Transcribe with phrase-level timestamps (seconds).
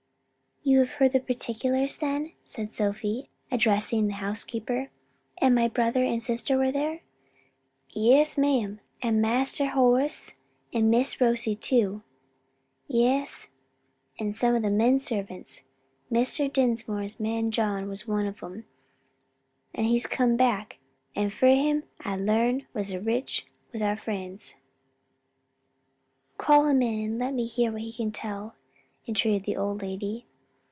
[0.63, 4.91] "You have heard the particulars then?" said Sophie, addressing the housekeeper.
[5.41, 7.01] "And my brother and sister were there?"
[7.89, 10.35] "Yes, ma'am, and Master Horace,
[10.71, 12.03] and Miss Rosie too.
[12.87, 13.47] Yes;
[14.19, 15.63] and some of the men servants.
[16.11, 16.51] Mr.
[16.53, 18.65] Dinsmore's man John was one o' them,
[19.73, 20.77] and he's come back,
[21.15, 26.99] and frae him I learned a' was richt with our friends." "Oh call him in
[27.03, 28.53] and let me hear all he can tell!"
[29.07, 30.27] entreated the old lady.